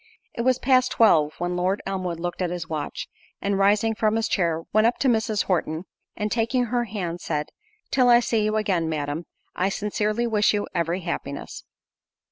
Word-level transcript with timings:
It 0.33 0.41
was 0.41 0.57
past 0.57 0.89
twelve, 0.93 1.33
when 1.37 1.55
Lord 1.55 1.79
Elmwood 1.85 2.19
looked 2.19 2.41
at 2.41 2.49
his 2.49 2.67
watch, 2.67 3.07
and 3.39 3.59
rising 3.59 3.93
from 3.93 4.15
his 4.15 4.27
chair, 4.27 4.63
went 4.73 4.87
up 4.87 4.97
to 4.97 5.07
Mrs. 5.07 5.43
Horton, 5.43 5.83
and 6.17 6.31
taking 6.31 6.63
her 6.65 6.85
hand, 6.85 7.21
said, 7.21 7.49
"Till 7.91 8.09
I 8.09 8.19
see 8.19 8.43
you 8.43 8.55
again, 8.55 8.89
Madam, 8.89 9.27
I 9.55 9.69
sincerely 9.69 10.25
wish 10.25 10.55
you 10.55 10.67
every 10.73 11.01
happiness." 11.01 11.65